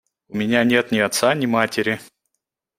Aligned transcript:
–У 0.29 0.35
меня 0.37 0.63
нет 0.63 0.89
ни 0.91 0.97
отца, 0.97 1.35
ни 1.35 1.45
матери. 1.45 1.99